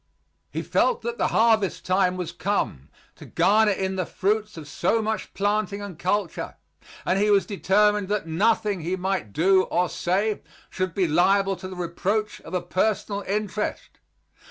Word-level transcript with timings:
He 0.49 0.63
felt 0.63 1.03
that 1.03 1.19
the 1.19 1.27
harvest 1.27 1.85
time 1.85 2.17
was 2.17 2.31
come, 2.31 2.89
to 3.17 3.23
garner 3.27 3.71
in 3.71 3.97
the 3.97 4.05
fruits 4.07 4.57
of 4.57 4.67
so 4.67 4.99
much 4.99 5.31
planting 5.35 5.79
and 5.79 5.99
culture, 5.99 6.55
and 7.05 7.19
he 7.19 7.29
was 7.29 7.45
determined 7.45 8.07
that 8.07 8.25
nothing 8.25 8.81
he 8.81 8.95
might 8.95 9.31
do 9.31 9.65
or 9.65 9.89
say 9.89 10.41
should 10.71 10.95
be 10.95 11.07
liable 11.07 11.55
to 11.55 11.67
the 11.67 11.75
reproach 11.75 12.41
of 12.41 12.55
a 12.55 12.61
personal 12.63 13.21
interest. 13.27 13.99